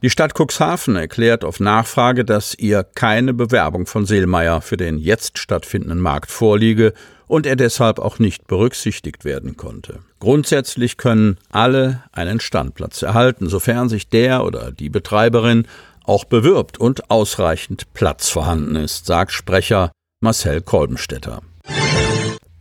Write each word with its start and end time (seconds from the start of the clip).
Die 0.00 0.10
Stadt 0.10 0.34
Cuxhaven 0.34 0.96
erklärt 0.96 1.44
auf 1.44 1.60
Nachfrage, 1.60 2.24
dass 2.24 2.54
ihr 2.54 2.84
keine 2.84 3.32
Bewerbung 3.32 3.86
von 3.86 4.06
Seelmeier 4.06 4.60
für 4.60 4.76
den 4.76 4.98
jetzt 4.98 5.38
stattfindenden 5.38 6.00
Markt 6.00 6.30
vorliege 6.30 6.94
und 7.26 7.46
er 7.46 7.56
deshalb 7.56 7.98
auch 7.98 8.18
nicht 8.18 8.46
berücksichtigt 8.46 9.24
werden 9.24 9.56
konnte. 9.56 10.00
Grundsätzlich 10.20 10.96
können 10.96 11.38
alle 11.50 12.02
einen 12.12 12.40
Standplatz 12.40 13.02
erhalten, 13.02 13.48
sofern 13.48 13.88
sich 13.88 14.08
der 14.08 14.44
oder 14.44 14.72
die 14.72 14.90
Betreiberin 14.90 15.66
auch 16.04 16.24
bewirbt 16.24 16.78
und 16.78 17.10
ausreichend 17.10 17.92
Platz 17.94 18.28
vorhanden 18.28 18.76
ist, 18.76 19.06
sagt 19.06 19.32
Sprecher 19.32 19.90
Marcel 20.20 20.60
Kolbenstädter. 20.60 21.42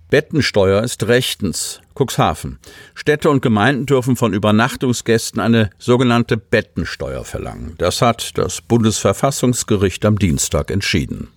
Bettensteuer 0.10 0.84
ist 0.84 1.08
rechtens. 1.08 1.82
Cuxhaven. 1.96 2.60
Städte 2.94 3.32
und 3.32 3.42
Gemeinden 3.42 3.88
dürfen 3.88 4.16
von 4.16 4.34
Übernachtungsgästen 4.34 5.40
eine 5.40 5.72
sogenannte 5.80 6.38
Bettensteuer 6.38 7.24
verlangen. 7.26 7.74
Das 7.80 8.02
hat 8.02 8.38
das 8.38 8.62
Bundesverfassungsgericht 8.62 10.06
am 10.06 10.20
Dienstag 10.20 10.70
entschieden. 10.70 11.30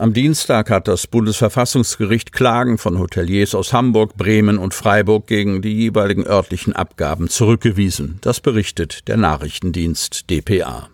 Am 0.00 0.12
Dienstag 0.12 0.70
hat 0.70 0.86
das 0.86 1.08
Bundesverfassungsgericht 1.08 2.32
Klagen 2.32 2.78
von 2.78 3.00
Hoteliers 3.00 3.56
aus 3.56 3.72
Hamburg, 3.72 4.16
Bremen 4.16 4.56
und 4.56 4.72
Freiburg 4.72 5.26
gegen 5.26 5.60
die 5.60 5.74
jeweiligen 5.74 6.24
örtlichen 6.24 6.72
Abgaben 6.72 7.28
zurückgewiesen. 7.28 8.18
Das 8.20 8.38
berichtet 8.38 9.08
der 9.08 9.16
Nachrichtendienst 9.16 10.30
dpa. 10.30 10.88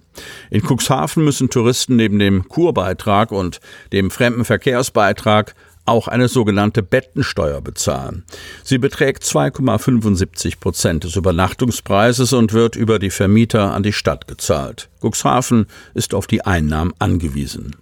In 0.48 0.62
Cuxhaven 0.62 1.22
müssen 1.22 1.50
Touristen 1.50 1.96
neben 1.96 2.18
dem 2.18 2.48
Kurbeitrag 2.48 3.30
und 3.30 3.60
dem 3.92 4.10
Fremdenverkehrsbeitrag 4.10 5.54
auch 5.84 6.08
eine 6.08 6.28
sogenannte 6.28 6.82
Bettensteuer 6.82 7.60
bezahlen. 7.60 8.24
Sie 8.62 8.78
beträgt 8.78 9.22
2,75 9.24 10.60
Prozent 10.60 11.04
des 11.04 11.16
Übernachtungspreises 11.16 12.32
und 12.32 12.54
wird 12.54 12.74
über 12.74 12.98
die 12.98 13.10
Vermieter 13.10 13.74
an 13.74 13.82
die 13.82 13.92
Stadt 13.92 14.26
gezahlt. 14.26 14.88
Cuxhaven 15.02 15.66
ist 15.92 16.14
auf 16.14 16.26
die 16.26 16.46
Einnahmen 16.46 16.94
angewiesen. 16.98 17.76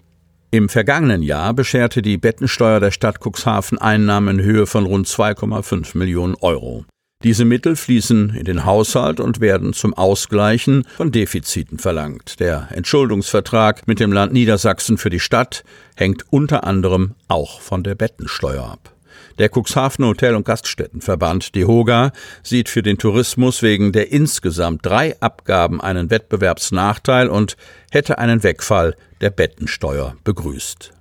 Im 0.54 0.68
vergangenen 0.68 1.22
Jahr 1.22 1.54
bescherte 1.54 2.02
die 2.02 2.18
Bettensteuer 2.18 2.78
der 2.78 2.90
Stadt 2.90 3.20
Cuxhaven 3.24 3.78
Einnahmen 3.78 4.38
in 4.38 4.44
Höhe 4.44 4.66
von 4.66 4.84
rund 4.84 5.06
2,5 5.06 5.96
Millionen 5.96 6.34
Euro. 6.42 6.84
Diese 7.24 7.46
Mittel 7.46 7.74
fließen 7.74 8.34
in 8.34 8.44
den 8.44 8.66
Haushalt 8.66 9.18
und 9.18 9.40
werden 9.40 9.72
zum 9.72 9.94
Ausgleichen 9.94 10.86
von 10.98 11.10
Defiziten 11.10 11.78
verlangt. 11.78 12.38
Der 12.38 12.68
Entschuldungsvertrag 12.70 13.88
mit 13.88 13.98
dem 13.98 14.12
Land 14.12 14.34
Niedersachsen 14.34 14.98
für 14.98 15.08
die 15.08 15.20
Stadt 15.20 15.64
hängt 15.96 16.24
unter 16.28 16.64
anderem 16.64 17.14
auch 17.28 17.62
von 17.62 17.82
der 17.82 17.94
Bettensteuer 17.94 18.62
ab. 18.62 18.91
Der 19.38 19.48
Cuxhaven 19.48 20.04
Hotel- 20.04 20.34
und 20.34 20.44
Gaststättenverband 20.44 21.54
DEHOGA 21.54 22.12
sieht 22.42 22.68
für 22.68 22.82
den 22.82 22.98
Tourismus 22.98 23.62
wegen 23.62 23.92
der 23.92 24.12
insgesamt 24.12 24.84
drei 24.84 25.20
Abgaben 25.20 25.80
einen 25.80 26.10
Wettbewerbsnachteil 26.10 27.28
und 27.28 27.56
hätte 27.90 28.18
einen 28.18 28.42
Wegfall 28.42 28.96
der 29.20 29.30
Bettensteuer 29.30 30.16
begrüßt. 30.24 30.92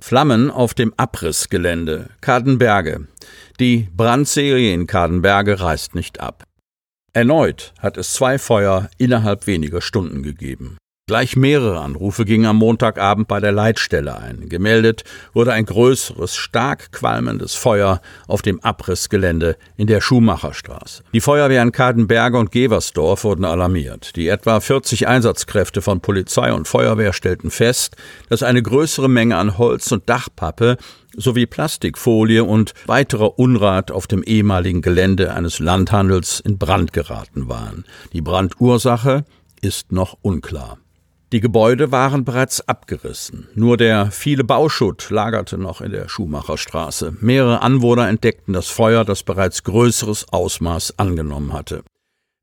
Flammen 0.00 0.50
auf 0.50 0.74
dem 0.74 0.92
Abrissgelände 0.96 2.10
Kadenberge. 2.20 3.06
Die 3.60 3.88
Brandserie 3.96 4.74
in 4.74 4.86
Kadenberge 4.86 5.60
reißt 5.60 5.94
nicht 5.94 6.20
ab. 6.20 6.44
Erneut 7.12 7.72
hat 7.78 7.98
es 7.98 8.14
zwei 8.14 8.38
Feuer 8.38 8.88
innerhalb 8.98 9.46
weniger 9.46 9.80
Stunden 9.80 10.22
gegeben. 10.22 10.78
Gleich 11.08 11.34
mehrere 11.34 11.80
Anrufe 11.80 12.24
gingen 12.24 12.46
am 12.46 12.58
Montagabend 12.58 13.26
bei 13.26 13.40
der 13.40 13.50
Leitstelle 13.50 14.16
ein. 14.16 14.48
Gemeldet 14.48 15.02
wurde 15.34 15.52
ein 15.52 15.66
größeres, 15.66 16.36
stark 16.36 16.92
qualmendes 16.92 17.54
Feuer 17.54 18.00
auf 18.28 18.40
dem 18.40 18.60
Abrissgelände 18.60 19.56
in 19.76 19.88
der 19.88 20.00
Schumacherstraße. 20.00 21.02
Die 21.12 21.20
Feuerwehren 21.20 21.72
Kadenberger 21.72 22.38
und 22.38 22.52
Geversdorf 22.52 23.24
wurden 23.24 23.44
alarmiert. 23.44 24.14
Die 24.14 24.28
etwa 24.28 24.60
40 24.60 25.08
Einsatzkräfte 25.08 25.82
von 25.82 26.00
Polizei 26.00 26.52
und 26.52 26.68
Feuerwehr 26.68 27.12
stellten 27.12 27.50
fest, 27.50 27.96
dass 28.28 28.44
eine 28.44 28.62
größere 28.62 29.08
Menge 29.08 29.36
an 29.36 29.58
Holz 29.58 29.90
und 29.90 30.08
Dachpappe 30.08 30.76
sowie 31.16 31.46
Plastikfolie 31.46 32.44
und 32.44 32.74
weiterer 32.86 33.40
Unrat 33.40 33.90
auf 33.90 34.06
dem 34.06 34.22
ehemaligen 34.22 34.82
Gelände 34.82 35.34
eines 35.34 35.58
Landhandels 35.58 36.38
in 36.38 36.58
Brand 36.58 36.92
geraten 36.92 37.48
waren. 37.48 37.84
Die 38.12 38.22
Brandursache 38.22 39.24
ist 39.60 39.90
noch 39.90 40.16
unklar. 40.22 40.78
Die 41.32 41.40
Gebäude 41.40 41.90
waren 41.90 42.26
bereits 42.26 42.68
abgerissen. 42.68 43.48
Nur 43.54 43.78
der 43.78 44.10
viele 44.10 44.44
Bauschutt 44.44 45.08
lagerte 45.08 45.56
noch 45.56 45.80
in 45.80 45.90
der 45.90 46.10
Schuhmacherstraße. 46.10 47.16
Mehrere 47.20 47.62
Anwohner 47.62 48.06
entdeckten 48.06 48.52
das 48.52 48.68
Feuer, 48.68 49.06
das 49.06 49.22
bereits 49.22 49.64
größeres 49.64 50.26
Ausmaß 50.30 50.98
angenommen 50.98 51.54
hatte. 51.54 51.84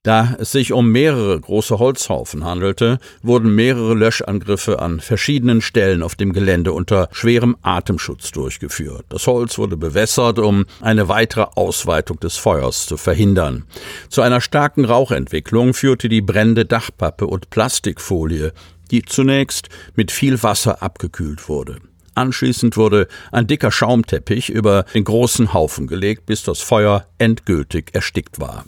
Da 0.02 0.38
es 0.40 0.54
sich 0.54 0.72
um 0.72 0.92
mehrere 0.92 1.38
große 1.40 1.78
Holzhaufen 1.78 2.46
handelte, 2.46 3.00
wurden 3.22 3.54
mehrere 3.54 3.94
Löschangriffe 3.94 4.80
an 4.80 5.02
verschiedenen 5.02 5.62
Stellen 5.62 6.04
auf 6.04 6.16
dem 6.16 6.32
Gelände 6.32 6.72
unter 6.72 7.10
schwerem 7.12 7.58
Atemschutz 7.62 8.32
durchgeführt. 8.32 9.06
Das 9.10 9.28
Holz 9.28 9.58
wurde 9.58 9.76
bewässert, 9.76 10.40
um 10.40 10.66
eine 10.80 11.10
weitere 11.10 11.48
Ausweitung 11.54 12.18
des 12.22 12.38
Feuers 12.38 12.86
zu 12.86 12.96
verhindern. 12.96 13.66
Zu 14.08 14.22
einer 14.22 14.40
starken 14.40 14.86
Rauchentwicklung 14.86 15.74
führte 15.74 16.08
die 16.08 16.22
brennende 16.22 16.66
Dachpappe 16.66 17.28
und 17.28 17.50
Plastikfolie, 17.50 18.54
die 18.92 19.04
zunächst 19.04 19.70
mit 19.96 20.12
viel 20.12 20.42
Wasser 20.44 20.82
abgekühlt 20.82 21.50
wurde. 21.50 21.78
Anschließend 22.16 22.76
wurde 22.76 23.08
ein 23.32 23.48
dicker 23.48 23.72
Schaumteppich 23.72 24.50
über 24.50 24.84
den 24.94 25.06
großen 25.06 25.54
Haufen 25.54 25.88
gelegt, 25.88 26.26
bis 26.26 26.44
das 26.44 26.60
Feuer 26.60 27.06
endgültig 27.18 27.92
erstickt 27.94 28.40
war. 28.40 28.66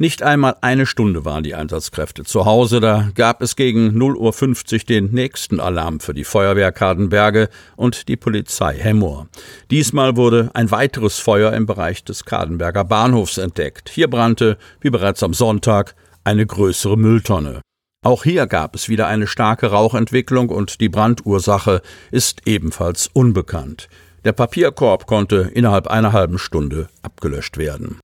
Nicht 0.00 0.22
einmal 0.22 0.56
eine 0.62 0.86
Stunde 0.86 1.26
waren 1.26 1.44
die 1.44 1.54
Einsatzkräfte 1.54 2.24
zu 2.24 2.46
Hause, 2.46 2.80
da 2.80 3.10
gab 3.14 3.42
es 3.42 3.54
gegen 3.54 3.90
0.50 3.90 4.72
Uhr 4.72 4.78
den 4.78 5.10
nächsten 5.12 5.60
Alarm 5.60 6.00
für 6.00 6.14
die 6.14 6.24
Feuerwehr 6.24 6.72
Kadenberge 6.72 7.50
und 7.76 8.08
die 8.08 8.16
Polizei 8.16 8.78
Hemmoor. 8.78 9.28
Diesmal 9.70 10.16
wurde 10.16 10.50
ein 10.54 10.70
weiteres 10.70 11.18
Feuer 11.18 11.52
im 11.52 11.66
Bereich 11.66 12.02
des 12.02 12.24
Kadenberger 12.24 12.84
Bahnhofs 12.84 13.36
entdeckt. 13.36 13.90
Hier 13.90 14.08
brannte, 14.08 14.56
wie 14.80 14.88
bereits 14.88 15.22
am 15.22 15.34
Sonntag, 15.34 15.94
eine 16.24 16.46
größere 16.46 16.96
Mülltonne. 16.96 17.60
Auch 18.02 18.24
hier 18.24 18.46
gab 18.46 18.74
es 18.74 18.88
wieder 18.88 19.08
eine 19.08 19.26
starke 19.26 19.66
Rauchentwicklung 19.66 20.48
und 20.48 20.80
die 20.80 20.88
Brandursache 20.88 21.82
ist 22.10 22.46
ebenfalls 22.46 23.10
unbekannt. 23.12 23.88
Der 24.24 24.32
Papierkorb 24.32 25.06
konnte 25.06 25.50
innerhalb 25.52 25.86
einer 25.86 26.12
halben 26.12 26.38
Stunde 26.38 26.88
abgelöscht 27.02 27.58
werden. 27.58 27.98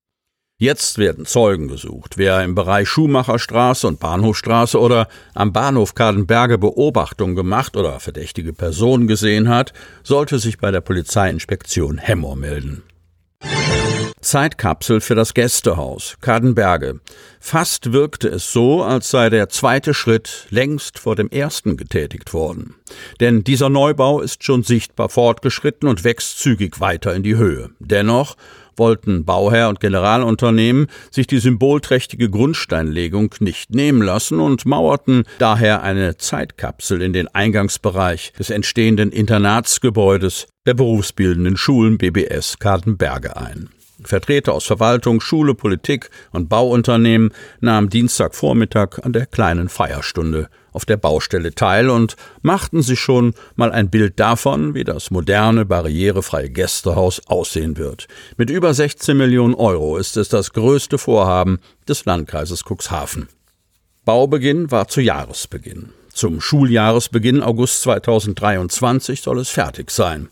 Jetzt 0.59 0.99
werden 0.99 1.25
Zeugen 1.27 1.69
gesucht. 1.69 2.17
Wer 2.17 2.43
im 2.43 2.55
Bereich 2.55 2.89
Schuhmacherstraße 2.89 3.87
und 3.87 4.01
Bahnhofstraße 4.01 4.79
oder 4.79 5.09
am 5.35 5.53
Bahnhof 5.53 5.95
Kadenberge 5.95 6.59
Beobachtung 6.59 7.35
gemacht 7.35 7.77
oder 7.77 8.01
verdächtige 8.01 8.53
Personen 8.53 9.07
gesehen 9.07 9.49
hat, 9.49 9.73
sollte 10.03 10.39
sich 10.39 10.59
bei 10.59 10.71
der 10.71 10.81
Polizeiinspektion 10.83 11.99
Hemmer 11.99 12.37
melden. 12.37 12.83
Zeitkapsel 14.27 15.01
für 15.01 15.15
das 15.15 15.35
Gästehaus 15.35 16.17
Kadenberge. 16.21 17.01
Fast 17.39 17.93
wirkte 17.93 18.29
es 18.29 18.53
so, 18.53 18.83
als 18.83 19.11
sei 19.11 19.31
der 19.31 19.49
zweite 19.49 19.95
Schritt 19.95 20.49
längst 20.51 20.99
vor 20.99 21.15
dem 21.15 21.31
ersten 21.31 21.77
getätigt 21.77 22.35
worden. 22.35 22.75
Denn 23.21 23.45
dieser 23.45 23.69
Neubau 23.69 24.21
ist 24.21 24.43
schon 24.43 24.65
sichtbar 24.65 25.09
fortgeschritten 25.09 25.89
und 25.89 26.03
wächst 26.03 26.41
zügig 26.41 26.81
weiter 26.81 27.15
in 27.15 27.23
die 27.23 27.37
Höhe. 27.37 27.71
Dennoch 27.79 28.37
wollten 28.77 29.25
Bauherr 29.25 29.69
und 29.69 29.79
Generalunternehmen 29.79 30.89
sich 31.11 31.29
die 31.29 31.39
symbolträchtige 31.39 32.29
Grundsteinlegung 32.29 33.33
nicht 33.39 33.71
nehmen 33.71 34.03
lassen 34.03 34.41
und 34.41 34.67
mauerten 34.67 35.23
daher 35.39 35.83
eine 35.85 36.17
Zeitkapsel 36.17 37.01
in 37.01 37.13
den 37.13 37.29
Eingangsbereich 37.29 38.33
des 38.39 38.51
entstehenden 38.51 39.13
Internatsgebäudes 39.13 40.49
der 40.67 40.75
berufsbildenden 40.75 41.57
Schulen 41.57 41.97
BBS 41.97 42.59
Kartenberge 42.59 43.37
ein. 43.37 43.71
Vertreter 44.03 44.53
aus 44.53 44.65
Verwaltung, 44.65 45.21
Schule, 45.21 45.55
Politik 45.55 46.11
und 46.33 46.49
Bauunternehmen 46.49 47.33
nahmen 47.61 47.89
Dienstagvormittag 47.89 48.99
an 49.03 49.13
der 49.13 49.27
kleinen 49.27 49.69
Feierstunde 49.69 50.49
auf 50.73 50.85
der 50.85 50.99
Baustelle 50.99 51.55
teil 51.55 51.89
und 51.89 52.17
machten 52.43 52.83
sich 52.83 53.01
schon 53.01 53.33
mal 53.55 53.73
ein 53.73 53.89
Bild 53.89 54.21
davon, 54.21 54.75
wie 54.75 54.85
das 54.85 55.11
moderne, 55.11 55.65
barrierefreie 55.65 56.51
Gästehaus 56.51 57.23
aussehen 57.27 57.79
wird. 57.79 58.09
Mit 58.37 58.51
über 58.51 58.75
16 58.75 59.17
Millionen 59.17 59.55
Euro 59.55 59.97
ist 59.97 60.19
es 60.19 60.29
das 60.29 60.53
größte 60.53 60.99
Vorhaben 60.99 61.61
des 61.89 62.05
Landkreises 62.05 62.63
Cuxhaven. 62.65 63.29
Baubeginn 64.05 64.71
war 64.71 64.89
zu 64.89 65.01
Jahresbeginn. 65.01 65.89
Zum 66.13 66.41
Schuljahresbeginn 66.43 67.43
August 67.43 67.81
2023 67.83 69.23
soll 69.23 69.39
es 69.39 69.49
fertig 69.49 69.91
sein. 69.91 70.29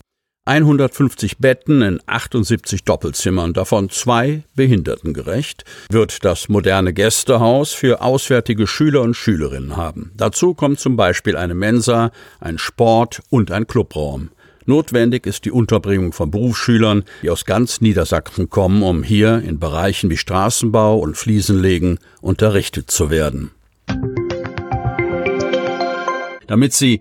150 0.46 1.38
Betten 1.38 1.80
in 1.80 2.00
78 2.04 2.84
Doppelzimmern, 2.84 3.54
davon 3.54 3.88
zwei 3.88 4.42
behindertengerecht, 4.54 5.64
wird 5.88 6.22
das 6.22 6.50
moderne 6.50 6.92
Gästehaus 6.92 7.72
für 7.72 8.02
auswärtige 8.02 8.66
Schüler 8.66 9.00
und 9.00 9.14
Schülerinnen 9.14 9.78
haben. 9.78 10.12
Dazu 10.18 10.52
kommt 10.52 10.80
zum 10.80 10.96
Beispiel 10.96 11.38
eine 11.38 11.54
Mensa, 11.54 12.10
ein 12.40 12.58
Sport 12.58 13.22
und 13.30 13.52
ein 13.52 13.66
Clubraum. 13.66 14.32
Notwendig 14.66 15.26
ist 15.26 15.46
die 15.46 15.50
Unterbringung 15.50 16.12
von 16.12 16.30
Berufsschülern, 16.30 17.04
die 17.22 17.30
aus 17.30 17.46
ganz 17.46 17.80
Niedersachsen 17.80 18.50
kommen, 18.50 18.82
um 18.82 19.02
hier 19.02 19.38
in 19.38 19.58
Bereichen 19.58 20.10
wie 20.10 20.18
Straßenbau 20.18 20.98
und 20.98 21.16
Fliesenlegen 21.16 21.98
unterrichtet 22.20 22.90
zu 22.90 23.08
werden. 23.08 23.50
Damit 26.46 26.74
Sie 26.74 27.00